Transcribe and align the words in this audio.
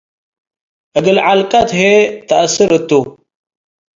እግለ 0.97 1.17
ዐልቀት 1.27 1.69
ህዬ 1.79 1.93
ትአስር 2.27 2.69
እቱ። 2.77 2.89